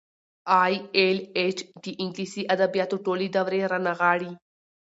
[0.61, 4.31] ای ایل ایچ د انګلیسي ادبیاتو ټولې دورې رانغاړي.